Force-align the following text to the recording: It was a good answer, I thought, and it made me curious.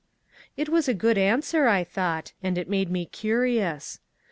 It 0.57 0.67
was 0.67 0.87
a 0.87 0.95
good 0.95 1.15
answer, 1.15 1.67
I 1.67 1.83
thought, 1.83 2.33
and 2.41 2.57
it 2.57 2.67
made 2.67 2.89
me 2.89 3.05
curious. 3.05 3.99